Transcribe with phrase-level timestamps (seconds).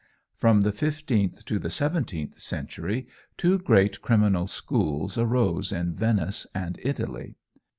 [0.35, 3.07] From the fifteenth to the seventeenth century
[3.37, 7.35] two great criminal schools arose in Venice and Italy.